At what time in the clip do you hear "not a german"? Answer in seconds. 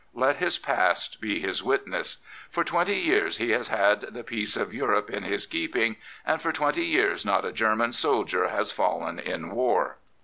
7.23-7.93